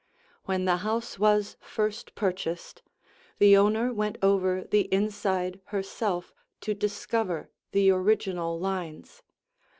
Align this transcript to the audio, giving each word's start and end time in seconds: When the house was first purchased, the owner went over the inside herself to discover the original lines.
When 0.45 0.65
the 0.65 0.77
house 0.77 1.19
was 1.19 1.57
first 1.61 2.15
purchased, 2.15 2.81
the 3.37 3.55
owner 3.55 3.93
went 3.93 4.17
over 4.23 4.63
the 4.63 4.91
inside 4.91 5.61
herself 5.65 6.33
to 6.61 6.73
discover 6.73 7.51
the 7.71 7.91
original 7.91 8.59
lines. 8.59 9.21